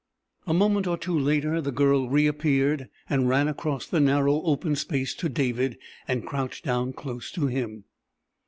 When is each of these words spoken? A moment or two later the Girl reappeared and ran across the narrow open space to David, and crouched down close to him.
A 0.47 0.53
moment 0.55 0.87
or 0.87 0.97
two 0.97 1.15
later 1.15 1.61
the 1.61 1.71
Girl 1.71 2.09
reappeared 2.09 2.89
and 3.07 3.29
ran 3.29 3.47
across 3.47 3.85
the 3.85 3.99
narrow 3.99 4.41
open 4.41 4.75
space 4.75 5.13
to 5.13 5.29
David, 5.29 5.77
and 6.07 6.25
crouched 6.25 6.65
down 6.65 6.91
close 6.91 7.31
to 7.33 7.45
him. 7.45 7.83